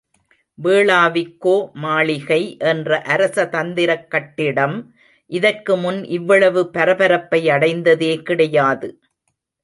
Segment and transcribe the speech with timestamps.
[0.59, 4.73] வேளாவிக்கோ மாளிகை என்ற அரசதந்திரக் கட்டிடம்
[5.31, 8.89] இதற்குமுன் இவ்வளவு பரபரப்பை அடைந்ததே கிடையாது.